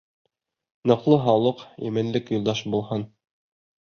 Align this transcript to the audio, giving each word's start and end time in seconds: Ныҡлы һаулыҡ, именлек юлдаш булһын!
Ныҡлы 0.91 1.17
һаулыҡ, 1.25 1.61
именлек 1.89 2.33
юлдаш 2.37 2.63
булһын! 2.77 3.07